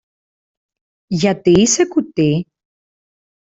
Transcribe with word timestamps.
Γιατί 1.07 1.51
είσαι 1.61 1.87
κουτή; 1.87 2.45